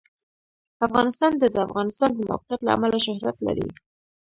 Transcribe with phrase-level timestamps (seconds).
[0.87, 3.67] افغانستان د د افغانستان د موقعیت له امله شهرت لري.